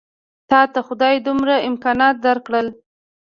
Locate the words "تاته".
0.49-0.79